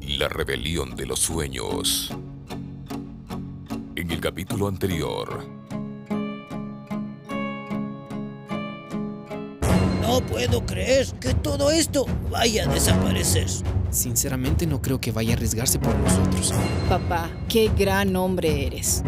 La 0.00 0.28
rebelión 0.28 0.96
de 0.96 1.06
los 1.06 1.20
sueños. 1.20 2.10
En 3.96 4.10
el 4.10 4.20
capítulo 4.20 4.68
anterior. 4.68 5.44
No 10.02 10.20
puedo 10.26 10.66
creer 10.66 11.06
que 11.20 11.34
todo 11.34 11.70
esto 11.70 12.06
vaya 12.30 12.64
a 12.64 12.72
desaparecer. 12.72 13.46
Sinceramente 13.90 14.66
no 14.66 14.80
creo 14.82 15.00
que 15.00 15.12
vaya 15.12 15.34
a 15.34 15.36
arriesgarse 15.36 15.78
por 15.78 15.94
nosotros. 15.96 16.52
Papá, 16.88 17.30
qué 17.48 17.70
gran 17.76 18.16
hombre 18.16 18.66
eres. 18.66 19.02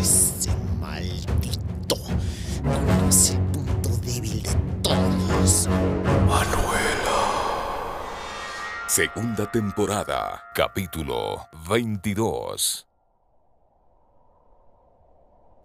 Ese 0.00 0.50
maldito 0.80 1.96
conoce 2.62 3.38
Segunda 8.94 9.50
temporada, 9.50 10.50
capítulo 10.54 11.48
22. 11.66 12.86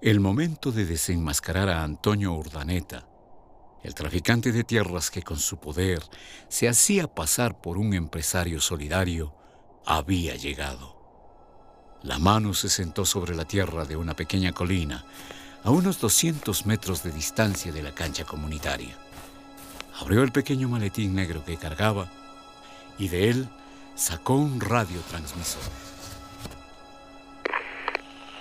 El 0.02 0.22
momento 0.22 0.72
de 0.72 0.86
desenmascarar 0.86 1.68
a 1.68 1.84
Antonio 1.84 2.32
Urdaneta, 2.32 3.06
el 3.84 3.94
traficante 3.94 4.54
de 4.54 4.64
tierras 4.64 5.12
que 5.12 5.24
con 5.24 5.36
su 5.36 5.60
poder 5.60 6.02
se 6.48 6.70
hacía 6.70 7.14
pasar 7.14 7.60
por 7.60 7.78
un 7.78 7.94
empresario 7.94 8.62
solidario, 8.62 9.36
había 9.86 10.38
llegado. 10.38 10.96
La 12.04 12.20
mano 12.20 12.54
se 12.54 12.70
sentó 12.70 13.04
sobre 13.04 13.36
la 13.36 13.44
tierra 13.44 13.84
de 13.84 13.98
una 13.98 14.16
pequeña 14.16 14.54
colina, 14.54 15.04
a 15.66 15.72
unos 15.72 16.00
200 16.00 16.66
metros 16.66 17.04
de 17.04 17.12
distancia 17.12 17.74
de 17.74 17.84
la 17.84 17.94
cancha 17.94 18.24
comunitaria. 18.24 18.98
Abrió 20.00 20.24
el 20.24 20.32
pequeño 20.32 20.70
maletín 20.70 21.14
negro 21.14 21.44
que 21.44 21.58
cargaba 21.58 22.10
y 22.98 23.08
de 23.08 23.30
él 23.30 23.50
sacó 23.96 24.36
un 24.36 24.60
radiotransmisor. 24.60 25.62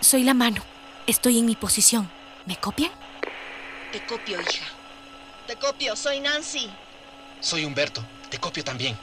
Soy 0.01 0.23
la 0.23 0.35
mano. 0.35 0.63
Estoy 1.07 1.39
en 1.39 1.47
mi 1.47 1.57
posición. 1.57 2.11
¿Me 2.47 2.57
copian? 2.57 2.93
Te 3.93 4.05
copio, 4.05 4.41
hija. 4.41 4.67
Te 5.47 5.57
copio, 5.57 5.97
soy 5.97 6.21
Nancy. 6.21 6.71
Soy 7.41 7.65
Humberto. 7.65 8.05
Te 8.31 8.39
copio 8.39 8.65
también. 8.65 8.97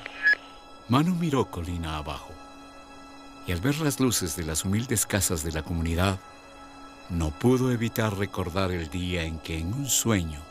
Manu 0.90 1.16
miró 1.16 1.50
colina 1.50 1.98
abajo 1.98 2.34
y 3.46 3.52
al 3.52 3.60
ver 3.60 3.80
las 3.80 4.00
luces 4.00 4.36
de 4.36 4.44
las 4.44 4.64
humildes 4.64 5.06
casas 5.06 5.44
de 5.44 5.52
la 5.52 5.64
comunidad, 5.64 6.20
no 7.10 7.32
pudo 7.32 7.72
evitar 7.72 8.18
recordar 8.18 8.72
el 8.72 8.90
día 8.90 9.24
en 9.24 9.40
que 9.40 9.60
en 9.60 9.74
un 9.74 9.88
sueño 9.88 10.42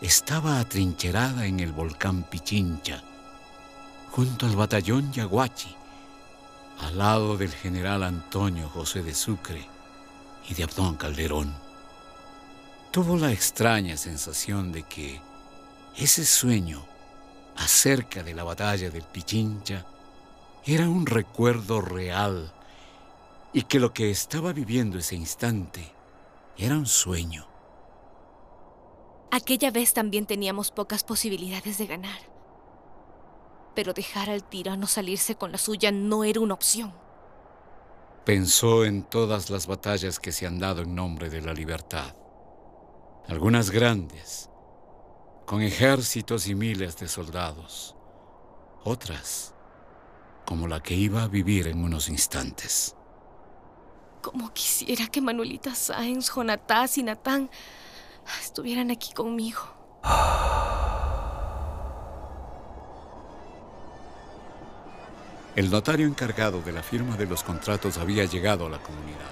estaba 0.00 0.58
atrincherada 0.58 1.46
en 1.46 1.60
el 1.60 1.72
volcán 1.72 2.22
Pichincha, 2.22 3.02
junto 4.10 4.46
al 4.46 4.56
batallón 4.56 5.12
Yaguachi, 5.12 5.74
al 6.80 6.98
lado 6.98 7.36
del 7.36 7.52
general 7.52 8.02
Antonio 8.02 8.68
José 8.68 9.02
de 9.02 9.14
Sucre 9.14 9.66
y 10.48 10.54
de 10.54 10.64
Abdón 10.64 10.96
Calderón. 10.96 11.54
Tuvo 12.90 13.16
la 13.16 13.32
extraña 13.32 13.96
sensación 13.96 14.72
de 14.72 14.82
que 14.84 15.20
ese 15.96 16.24
sueño 16.24 16.84
acerca 17.56 18.22
de 18.22 18.34
la 18.34 18.44
batalla 18.44 18.90
del 18.90 19.02
Pichincha 19.02 19.86
era 20.64 20.88
un 20.88 21.06
recuerdo 21.06 21.80
real 21.80 22.52
y 23.52 23.62
que 23.62 23.80
lo 23.80 23.92
que 23.92 24.10
estaba 24.10 24.52
viviendo 24.52 24.98
ese 24.98 25.14
instante 25.14 25.92
era 26.56 26.76
un 26.76 26.86
sueño. 26.86 27.46
Aquella 29.30 29.70
vez 29.70 29.92
también 29.92 30.26
teníamos 30.26 30.70
pocas 30.70 31.04
posibilidades 31.04 31.78
de 31.78 31.86
ganar. 31.86 32.18
Pero 33.76 33.92
dejar 33.92 34.30
al 34.30 34.42
tirano 34.42 34.88
salirse 34.88 35.36
con 35.36 35.52
la 35.52 35.58
suya 35.58 35.92
no 35.92 36.24
era 36.24 36.40
una 36.40 36.54
opción. 36.54 36.92
Pensó 38.24 38.84
en 38.84 39.04
todas 39.04 39.50
las 39.50 39.68
batallas 39.68 40.18
que 40.18 40.32
se 40.32 40.46
han 40.46 40.58
dado 40.58 40.82
en 40.82 40.96
nombre 40.96 41.30
de 41.30 41.42
la 41.42 41.52
libertad. 41.52 42.16
Algunas 43.28 43.70
grandes, 43.70 44.50
con 45.44 45.60
ejércitos 45.60 46.48
y 46.48 46.54
miles 46.54 46.96
de 46.96 47.06
soldados. 47.06 47.94
Otras, 48.82 49.54
como 50.46 50.66
la 50.66 50.82
que 50.82 50.94
iba 50.94 51.22
a 51.22 51.28
vivir 51.28 51.68
en 51.68 51.84
unos 51.84 52.08
instantes. 52.08 52.96
Como 54.22 54.52
quisiera 54.52 55.06
que 55.06 55.20
Manuelita 55.20 55.74
Sáenz, 55.74 56.32
Jonatás 56.34 56.98
y 56.98 57.02
Natán 57.02 57.50
estuvieran 58.40 58.90
aquí 58.90 59.12
conmigo. 59.12 59.60
El 65.56 65.70
notario 65.70 66.06
encargado 66.06 66.60
de 66.60 66.70
la 66.72 66.82
firma 66.82 67.16
de 67.16 67.26
los 67.26 67.42
contratos 67.42 67.96
había 67.96 68.24
llegado 68.26 68.66
a 68.66 68.70
la 68.70 68.78
comunidad. 68.78 69.30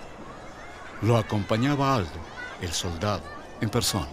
Lo 1.03 1.19
acompañaba 1.19 1.95
Aldo, 1.95 2.11
el 2.63 2.73
soldado, 2.73 3.23
en 3.61 3.69
persona. 3.69 4.09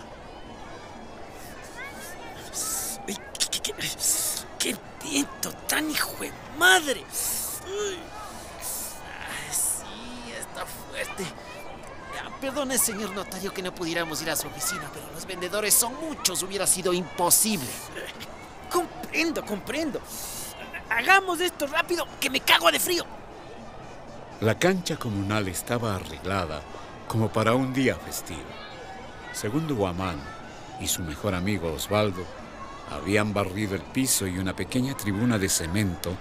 ¿Qué, 3.62 3.76
qué- 4.60 4.76
viento 5.04 5.52
tan 5.68 5.90
hijo 5.90 6.14
de 6.22 6.32
madre! 6.58 7.04
Sí, 7.12 8.00
está 10.40 10.66
fuerte. 10.66 11.26
Perdone, 12.40 12.78
señor 12.78 13.12
notario, 13.12 13.54
que 13.54 13.62
no 13.62 13.74
pudiéramos 13.74 14.22
ir 14.22 14.30
a 14.32 14.36
su 14.36 14.48
oficina, 14.48 14.90
pero 14.94 15.06
los 15.14 15.26
vendedores 15.28 15.74
son 15.76 15.94
muchos, 16.02 16.42
hubiera 16.44 16.66
sido 16.66 16.92
imposible. 16.94 17.68
Comprendo, 18.72 19.46
comprendo. 19.46 20.02
Hagamos 20.92 21.40
esto 21.40 21.68
rápido, 21.68 22.06
que 22.20 22.30
me 22.30 22.42
cago 22.42 22.70
de 22.70 22.78
frío. 22.78 23.06
La 24.42 24.60
cancha 24.60 24.98
comunal 24.98 25.48
estaba 25.48 25.96
arreglada 25.96 26.62
como 27.08 27.30
para 27.30 27.54
un 27.54 27.74
día 27.74 27.96
festivo. 27.96 28.42
Segundo 29.32 29.74
Guamán 29.78 30.20
y 30.82 30.88
su 30.88 31.02
mejor 31.02 31.34
amigo 31.34 31.72
Osvaldo 31.72 32.26
habían 32.92 33.34
barrido 33.34 33.76
el 33.76 33.82
piso 33.82 34.28
y 34.28 34.38
una 34.38 34.54
pequeña 34.54 34.98
tribuna 34.98 35.38
de 35.38 35.48
cemento 35.48 36.12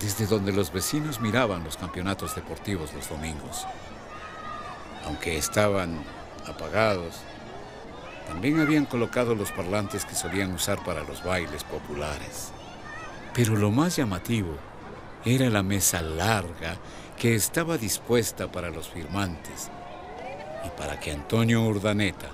desde 0.00 0.26
donde 0.26 0.52
los 0.52 0.72
vecinos 0.72 1.20
miraban 1.20 1.62
los 1.62 1.76
campeonatos 1.76 2.34
deportivos 2.34 2.92
los 2.92 3.08
domingos. 3.08 3.64
Aunque 5.06 5.36
estaban 5.36 6.02
apagados, 6.48 7.20
también 8.26 8.58
habían 8.58 8.86
colocado 8.86 9.36
los 9.36 9.52
parlantes 9.52 10.04
que 10.04 10.16
solían 10.16 10.52
usar 10.52 10.82
para 10.82 11.04
los 11.04 11.22
bailes 11.22 11.62
populares. 11.62 12.52
Pero 13.34 13.56
lo 13.56 13.70
más 13.70 13.96
llamativo 13.96 14.56
era 15.24 15.48
la 15.50 15.62
mesa 15.62 16.02
larga 16.02 16.76
que 17.18 17.34
estaba 17.34 17.76
dispuesta 17.76 18.50
para 18.50 18.70
los 18.70 18.88
firmantes 18.88 19.70
y 20.64 20.70
para 20.70 20.98
que 20.98 21.12
Antonio 21.12 21.62
Urdaneta 21.62 22.28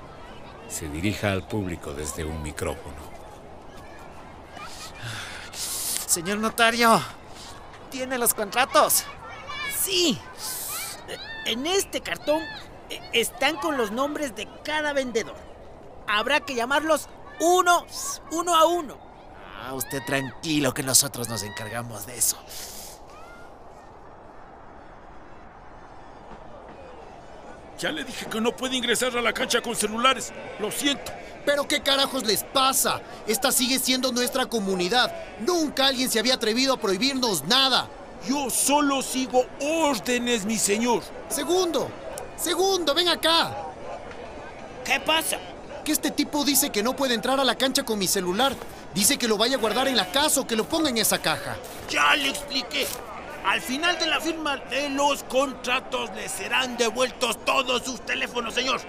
se 0.68 0.88
dirija 0.88 1.32
al 1.32 1.46
público 1.46 1.92
desde 1.92 2.24
un 2.24 2.42
micrófono. 2.42 3.16
Señor 6.06 6.38
notario, 6.38 7.00
¿tiene 7.90 8.16
los 8.16 8.32
contratos? 8.32 9.04
Sí. 9.78 10.18
En 11.44 11.66
este 11.66 12.00
cartón 12.00 12.42
eh, 12.90 13.00
están 13.12 13.56
con 13.56 13.76
los 13.76 13.90
nombres 13.90 14.34
de 14.34 14.48
cada 14.64 14.92
vendedor. 14.92 15.36
Habrá 16.08 16.40
que 16.40 16.54
llamarlos 16.54 17.08
uno, 17.40 17.86
uno 18.30 18.54
a 18.56 18.66
uno. 18.66 18.96
Ah, 19.58 19.74
usted 19.74 20.02
tranquilo 20.04 20.72
que 20.72 20.82
nosotros 20.82 21.28
nos 21.28 21.42
encargamos 21.42 22.06
de 22.06 22.16
eso. 22.16 22.36
Ya 27.78 27.90
le 27.90 28.04
dije 28.04 28.26
que 28.26 28.40
no 28.40 28.56
puede 28.56 28.76
ingresar 28.76 29.16
a 29.16 29.22
la 29.22 29.32
cancha 29.32 29.60
con 29.60 29.74
celulares. 29.74 30.32
Lo 30.60 30.70
siento. 30.70 31.12
¿Pero 31.44 31.68
qué 31.68 31.80
carajos 31.80 32.24
les 32.24 32.42
pasa? 32.42 33.00
Esta 33.26 33.52
sigue 33.52 33.78
siendo 33.78 34.12
nuestra 34.12 34.46
comunidad. 34.46 35.12
Nunca 35.40 35.86
alguien 35.86 36.10
se 36.10 36.18
había 36.18 36.34
atrevido 36.34 36.74
a 36.74 36.80
prohibirnos 36.80 37.44
nada. 37.44 37.88
Yo 38.26 38.50
solo 38.50 39.02
sigo 39.02 39.44
órdenes, 39.60 40.44
mi 40.44 40.58
señor. 40.58 41.02
Segundo, 41.28 41.88
segundo, 42.36 42.94
ven 42.94 43.08
acá. 43.08 43.54
¿Qué 44.84 45.00
pasa? 45.00 45.38
Que 45.84 45.92
este 45.92 46.10
tipo 46.10 46.44
dice 46.44 46.70
que 46.70 46.82
no 46.82 46.96
puede 46.96 47.14
entrar 47.14 47.38
a 47.38 47.44
la 47.44 47.56
cancha 47.56 47.84
con 47.84 47.98
mi 47.98 48.06
celular. 48.06 48.56
Dice 48.94 49.18
que 49.18 49.28
lo 49.28 49.36
vaya 49.36 49.56
a 49.56 49.60
guardar 49.60 49.88
en 49.88 49.96
la 49.96 50.10
casa 50.10 50.40
o 50.40 50.46
que 50.46 50.56
lo 50.56 50.64
ponga 50.64 50.88
en 50.88 50.98
esa 50.98 51.18
caja. 51.20 51.56
Ya 51.90 52.16
le 52.16 52.28
expliqué. 52.28 52.86
Al 53.44 53.60
final 53.60 53.98
de 53.98 54.06
la 54.06 54.20
firma 54.20 54.56
de 54.56 54.88
los 54.90 55.22
contratos 55.22 56.10
les 56.16 56.32
serán 56.32 56.76
devueltos 56.76 57.44
todos 57.44 57.84
sus 57.84 58.00
teléfonos, 58.00 58.54
señor. 58.54 58.80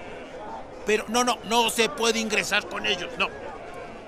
Pero 0.84 1.04
no, 1.08 1.22
no, 1.22 1.38
no 1.44 1.70
se 1.70 1.88
puede 1.88 2.18
ingresar 2.18 2.66
con 2.66 2.86
ellos, 2.86 3.10
no. 3.18 3.28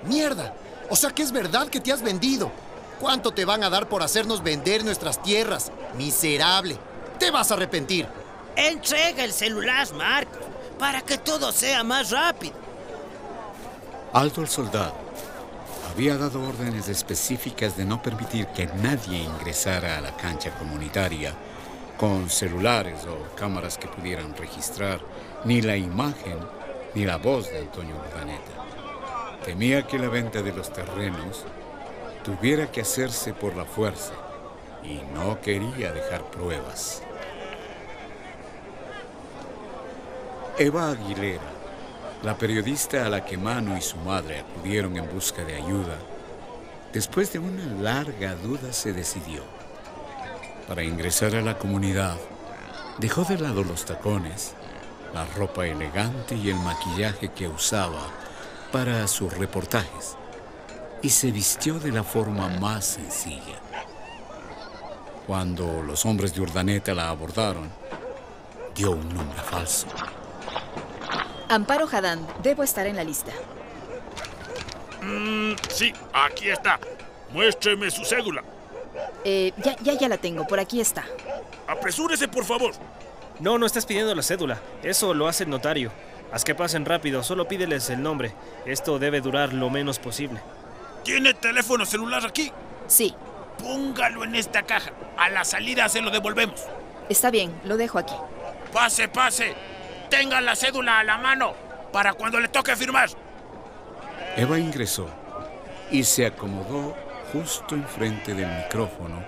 ¡Mierda! 0.05 0.55
O 0.89 0.97
sea 0.97 1.11
que 1.11 1.23
es 1.23 1.31
verdad 1.31 1.69
que 1.69 1.81
te 1.81 1.93
has 1.93 2.03
vendido. 2.03 2.51
¿Cuánto 2.99 3.31
te 3.33 3.45
van 3.45 3.63
a 3.63 3.71
dar 3.71 3.89
por 3.89 4.03
hacernos 4.03 4.43
vender 4.43 4.85
nuestras 4.85 5.23
tierras? 5.23 5.71
Miserable. 5.97 6.77
Te 7.19 7.31
vas 7.31 7.51
a 7.51 7.55
arrepentir. 7.55 8.09
Entrega 8.57 9.23
el 9.23 9.33
celular, 9.33 9.87
Marcos, 9.93 10.41
para 10.79 11.03
que 11.03 11.19
todo 11.19 11.53
sea 11.53 11.85
más 11.85 12.11
rápido. 12.11 12.55
Aldo 14.13 14.43
el 14.43 14.49
soldado 14.49 15.10
había 16.01 16.17
dado 16.17 16.43
órdenes 16.43 16.89
específicas 16.89 17.77
de 17.77 17.85
no 17.85 18.01
permitir 18.01 18.47
que 18.47 18.65
nadie 18.83 19.19
ingresara 19.19 19.99
a 19.99 20.01
la 20.01 20.17
cancha 20.17 20.51
comunitaria 20.53 21.35
con 21.99 22.31
celulares 22.31 23.05
o 23.05 23.37
cámaras 23.37 23.77
que 23.77 23.87
pudieran 23.87 24.35
registrar 24.35 24.99
ni 25.45 25.61
la 25.61 25.77
imagen 25.77 26.39
ni 26.95 27.05
la 27.05 27.19
voz 27.19 27.51
de 27.51 27.59
Antonio 27.59 27.97
Urdaneta. 27.97 29.45
Temía 29.45 29.87
que 29.87 29.99
la 29.99 30.09
venta 30.09 30.41
de 30.41 30.55
los 30.55 30.73
terrenos 30.73 31.45
tuviera 32.25 32.73
que 32.73 32.81
hacerse 32.81 33.35
por 33.35 33.55
la 33.55 33.67
fuerza 33.67 34.15
y 34.83 35.03
no 35.13 35.39
quería 35.43 35.93
dejar 35.93 36.23
pruebas. 36.31 37.03
Eva 40.57 40.93
Aguilera, 40.93 41.60
la 42.23 42.37
periodista 42.37 43.07
a 43.07 43.09
la 43.09 43.25
que 43.25 43.39
Mano 43.39 43.77
y 43.79 43.81
su 43.81 43.97
madre 43.97 44.41
acudieron 44.41 44.97
en 44.97 45.09
busca 45.11 45.43
de 45.43 45.57
ayuda, 45.57 45.97
después 46.93 47.33
de 47.33 47.39
una 47.39 47.65
larga 47.81 48.35
duda 48.35 48.73
se 48.73 48.93
decidió. 48.93 49.43
Para 50.69 50.85
ingresar 50.85 51.35
a 51.35 51.41
la 51.41 51.57
comunidad, 51.57 52.17
dejó 52.99 53.25
de 53.25 53.39
lado 53.39 53.65
los 53.65 53.87
tacones, 53.87 54.53
la 55.15 55.25
ropa 55.25 55.67
elegante 55.67 56.35
y 56.35 56.51
el 56.51 56.57
maquillaje 56.57 57.31
que 57.31 57.49
usaba 57.49 58.07
para 58.71 59.09
sus 59.09 59.37
reportajes 59.37 60.17
y 61.03 61.09
se 61.09 61.31
vistió 61.31 61.81
de 61.81 61.91
la 61.91 62.05
forma 62.05 62.49
más 62.49 62.85
sencilla. 62.85 63.59
Cuando 65.27 65.83
los 65.83 66.05
hombres 66.05 66.35
de 66.35 66.43
Urdaneta 66.43 66.95
la 66.95 67.09
abordaron, 67.09 67.71
dio 68.75 68.91
un 68.91 69.09
nombre 69.15 69.41
falso. 69.41 69.87
Amparo 71.51 71.89
Hadán, 71.91 72.25
debo 72.45 72.63
estar 72.63 72.87
en 72.87 72.95
la 72.95 73.03
lista. 73.03 73.33
Mm, 75.03 75.55
sí, 75.69 75.93
aquí 76.13 76.49
está. 76.49 76.79
Muéstreme 77.33 77.91
su 77.91 78.05
cédula. 78.05 78.45
Eh, 79.25 79.53
ya, 79.57 79.75
ya, 79.83 79.95
ya 79.95 80.09
la 80.09 80.17
tengo, 80.17 80.47
por 80.47 80.61
aquí 80.61 80.81
está. 80.81 81.05
Apresúrese, 81.67 82.29
por 82.29 82.45
favor. 82.45 82.73
No, 83.41 83.59
no 83.59 83.67
estás 83.67 83.85
pidiendo 83.85 84.15
la 84.15 84.23
cédula. 84.23 84.61
Eso 84.85 85.13
lo 85.13 85.27
hace 85.27 85.43
el 85.43 85.51
notario. 85.51 85.91
Haz 86.33 86.45
que 86.45 86.55
pasen 86.55 86.85
rápido, 86.85 87.25
solo 87.25 87.49
pídeles 87.49 87.91
el 87.91 88.01
nombre. 88.01 88.33
Esto 88.65 89.01
debe 89.01 89.21
durar 89.21 89.53
lo 89.53 89.71
menos 89.71 89.99
posible. 89.99 90.41
¿Tiene 91.03 91.35
teléfono 91.35 91.85
celular 91.85 92.25
aquí? 92.25 92.53
Sí. 92.87 93.13
Póngalo 93.59 94.23
en 94.23 94.37
esta 94.37 94.63
caja. 94.63 94.93
A 95.17 95.29
la 95.31 95.45
salida 95.45 95.89
se 95.89 96.01
lo 96.01 96.13
devolvemos. 96.13 96.61
Está 97.09 97.33
bien, 97.33 97.53
lo 97.65 97.77
dejo 97.77 97.99
aquí. 97.99 98.15
Pase, 98.73 99.09
pase. 99.09 99.53
Tenga 100.11 100.41
la 100.41 100.57
cédula 100.57 100.99
a 100.99 101.05
la 101.05 101.19
mano 101.19 101.55
para 101.93 102.13
cuando 102.15 102.41
le 102.41 102.49
toque 102.49 102.75
firmar. 102.77 103.09
Eva 104.37 104.59
ingresó 104.59 105.09
y 105.91 106.05
se 106.05 106.27
acomodó 106.27 106.97
justo 107.33 107.75
enfrente 107.75 108.35
del 108.35 108.49
micrófono 108.49 109.25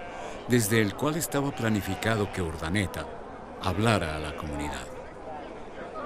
desde 0.49 0.81
el 0.81 0.95
cual 0.95 1.17
estaba 1.17 1.53
planificado 1.53 2.33
que 2.33 2.43
Urdaneta 2.43 3.07
hablara 3.63 4.17
a 4.17 4.19
la 4.19 4.37
comunidad. 4.37 4.87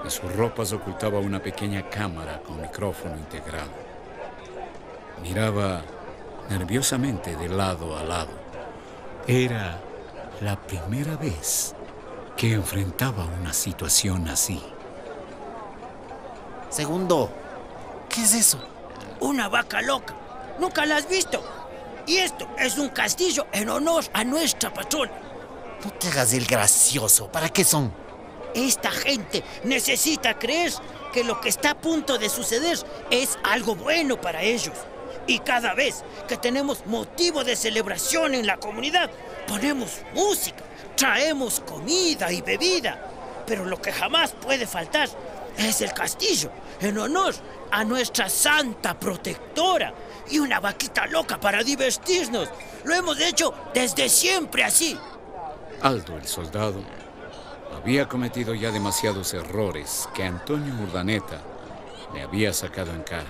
En 0.05 0.11
sus 0.11 0.31
ropas 0.37 0.73
ocultaba 0.73 1.19
una 1.19 1.43
pequeña 1.43 1.89
cámara 1.89 2.41
con 2.47 2.61
micrófono 2.61 3.17
integrado. 3.17 3.71
Miraba 5.23 5.83
nerviosamente 6.51 7.35
de 7.35 7.49
lado 7.49 7.97
a 7.97 8.05
lado. 8.05 8.31
Era 9.27 9.81
la 10.43 10.57
primera 10.57 11.17
vez 11.17 11.75
que 12.37 12.53
enfrentaba 12.53 13.25
una 13.25 13.53
situación 13.53 14.29
así. 14.29 14.63
Segundo, 16.69 17.31
¿qué 18.11 18.23
es 18.23 18.35
eso? 18.35 18.59
Una 19.21 19.49
vaca 19.49 19.81
loca. 19.81 20.15
Nunca 20.61 20.85
la 20.85 20.97
has 20.97 21.09
visto. 21.09 21.43
Y 22.07 22.19
esto 22.19 22.47
es 22.59 22.77
un 22.79 22.91
castillo 22.91 23.47
en 23.53 23.71
honor 23.71 24.05
a 24.13 24.23
nuestra 24.23 24.73
patrona. 24.73 25.13
No 25.83 25.91
te 25.93 26.09
hagas 26.09 26.33
el 26.35 26.47
gracioso. 26.47 27.31
¿Para 27.33 27.49
qué 27.49 27.65
son? 27.65 27.93
Esta 28.55 28.91
gente 28.91 29.43
necesita 29.65 30.39
creer 30.39 30.73
que 31.13 31.25
lo 31.25 31.41
que 31.41 31.49
está 31.49 31.71
a 31.71 31.81
punto 31.81 32.19
de 32.19 32.29
suceder 32.29 32.79
es 33.11 33.39
algo 33.45 33.75
bueno 33.75 34.21
para 34.21 34.43
ellos. 34.43 34.75
Y 35.27 35.41
cada 35.41 35.75
vez 35.75 36.05
que 36.29 36.37
tenemos 36.37 36.87
motivo 36.87 37.43
de 37.43 37.57
celebración 37.57 38.35
en 38.35 38.47
la 38.47 38.59
comunidad, 38.59 39.11
ponemos 39.49 40.03
música, 40.15 40.63
traemos 40.97 41.61
comida 41.61 42.33
y 42.33 42.43
bebida. 42.43 42.99
Pero 43.47 43.65
lo 43.65 43.81
que 43.81 43.93
jamás 43.93 44.33
puede 44.33 44.67
faltar 44.67 45.09
es 45.57 45.81
el 45.81 45.93
castillo, 45.93 46.51
en 46.81 46.99
honor 46.99 47.35
a 47.71 47.85
nuestra 47.85 48.29
santa 48.29 48.99
protectora 48.99 49.93
y 50.29 50.39
una 50.39 50.61
vaquita 50.61 51.07
loca 51.07 51.39
para 51.39 51.63
divertirnos. 51.63 52.49
Lo 52.85 52.95
hemos 52.95 53.21
hecho 53.21 53.55
desde 53.73 54.09
siempre 54.09 54.65
así. 54.65 54.99
Aldo 55.83 56.17
el 56.17 56.27
soldado 56.27 56.83
había 57.75 58.09
cometido 58.09 58.55
ya 58.55 58.71
demasiados 58.71 59.35
errores 59.35 60.09
que 60.15 60.25
Antonio 60.25 60.75
Urdaneta 60.83 61.41
le 62.15 62.23
había 62.23 62.53
sacado 62.53 62.93
en 62.93 63.03
cara. 63.03 63.29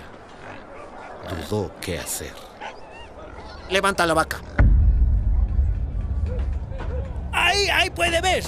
Dudó 1.49 1.71
qué 1.81 1.99
hacer. 1.99 2.33
Levanta 3.69 4.05
la 4.05 4.13
vaca. 4.13 4.39
Ahí, 7.57 7.69
ahí 7.69 7.89
puede 7.89 8.21
ver. 8.21 8.43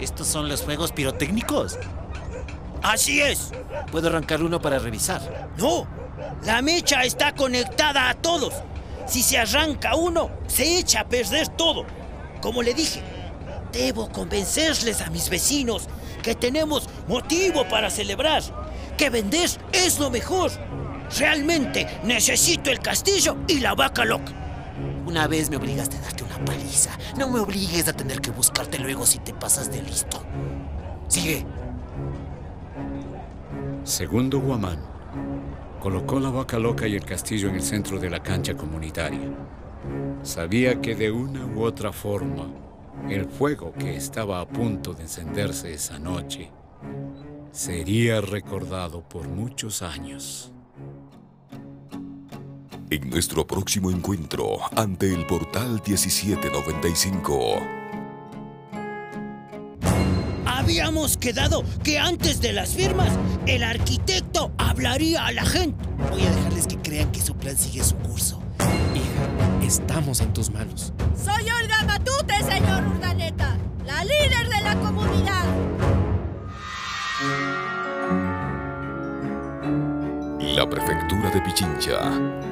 ¿Estos 0.00 0.26
son 0.26 0.48
los 0.48 0.62
fuegos 0.62 0.92
pirotécnicos? 0.92 1.78
Así 2.82 3.20
es. 3.20 3.52
¿Puedo 3.90 4.08
arrancar 4.08 4.42
uno 4.42 4.60
para 4.60 4.78
revisar? 4.78 5.50
No, 5.58 5.86
la 6.44 6.62
mecha 6.62 7.02
está 7.04 7.34
conectada 7.34 8.08
a 8.08 8.14
todos. 8.14 8.54
Si 9.06 9.22
se 9.22 9.38
arranca 9.38 9.94
uno, 9.94 10.30
se 10.46 10.78
echa 10.78 11.00
a 11.00 11.08
perder 11.08 11.48
todo. 11.48 11.84
Como 12.40 12.62
le 12.62 12.74
dije, 12.74 13.02
debo 13.72 14.08
convencerles 14.10 15.00
a 15.00 15.10
mis 15.10 15.28
vecinos 15.28 15.88
que 16.22 16.34
tenemos 16.34 16.88
motivo 17.06 17.68
para 17.68 17.90
celebrar, 17.90 18.42
que 18.96 19.10
vender 19.10 19.50
es 19.72 19.98
lo 19.98 20.10
mejor. 20.10 20.50
Realmente 21.18 21.86
necesito 22.04 22.70
el 22.70 22.80
castillo 22.80 23.36
y 23.46 23.60
la 23.60 23.74
vaca 23.74 24.04
loca. 24.04 24.41
Una 25.12 25.26
vez 25.26 25.50
me 25.50 25.58
obligaste 25.58 25.98
a 25.98 26.00
darte 26.00 26.24
una 26.24 26.42
paliza. 26.42 26.90
No 27.18 27.28
me 27.28 27.38
obligues 27.38 27.86
a 27.86 27.92
tener 27.92 28.22
que 28.22 28.30
buscarte 28.30 28.78
luego 28.78 29.04
si 29.04 29.18
te 29.18 29.34
pasas 29.34 29.70
de 29.70 29.82
listo. 29.82 30.22
Sigue. 31.06 31.44
Segundo 33.84 34.40
Guamán 34.40 34.78
colocó 35.80 36.18
la 36.18 36.30
vaca 36.30 36.58
loca 36.58 36.88
y 36.88 36.94
el 36.94 37.04
castillo 37.04 37.50
en 37.50 37.56
el 37.56 37.62
centro 37.62 37.98
de 37.98 38.08
la 38.08 38.22
cancha 38.22 38.54
comunitaria. 38.54 39.28
Sabía 40.22 40.80
que 40.80 40.94
de 40.94 41.10
una 41.10 41.44
u 41.44 41.62
otra 41.62 41.92
forma, 41.92 42.46
el 43.10 43.26
fuego 43.26 43.74
que 43.74 43.94
estaba 43.94 44.40
a 44.40 44.48
punto 44.48 44.94
de 44.94 45.02
encenderse 45.02 45.74
esa 45.74 45.98
noche 45.98 46.50
sería 47.50 48.22
recordado 48.22 49.06
por 49.06 49.28
muchos 49.28 49.82
años. 49.82 50.54
En 52.92 53.08
nuestro 53.08 53.46
próximo 53.46 53.90
encuentro 53.90 54.58
ante 54.76 55.14
el 55.14 55.24
portal 55.24 55.80
1795. 55.82 57.56
Habíamos 60.44 61.16
quedado 61.16 61.64
que 61.82 61.98
antes 61.98 62.42
de 62.42 62.52
las 62.52 62.74
firmas, 62.74 63.08
el 63.46 63.62
arquitecto 63.62 64.52
hablaría 64.58 65.24
a 65.24 65.32
la 65.32 65.46
gente. 65.46 65.82
Voy 66.10 66.20
a 66.20 66.30
dejarles 66.30 66.66
que 66.66 66.76
crean 66.76 67.10
que 67.12 67.22
su 67.22 67.34
plan 67.34 67.56
sigue 67.56 67.82
su 67.82 67.96
curso. 67.96 68.42
Hija, 68.94 69.66
estamos 69.66 70.20
en 70.20 70.34
tus 70.34 70.50
manos. 70.50 70.92
Soy 71.16 71.44
Olga 71.44 71.84
Matute, 71.86 72.34
señor 72.42 72.86
Urdaneta, 72.88 73.56
la 73.86 74.04
líder 74.04 74.50
de 74.50 74.60
la 74.60 74.74
comunidad. 74.78 75.46
La 80.40 80.68
prefectura 80.68 81.30
de 81.30 81.40
Pichincha, 81.40 82.51